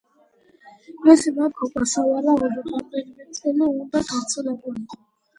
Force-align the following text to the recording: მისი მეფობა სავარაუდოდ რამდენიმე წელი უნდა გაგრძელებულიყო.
მისი 1.01 1.33
მეფობა 1.35 1.83
სავარაუდოდ 1.91 2.69
რამდენიმე 2.71 3.27
წელი 3.41 3.67
უნდა 3.75 4.01
გაგრძელებულიყო. 4.09 4.99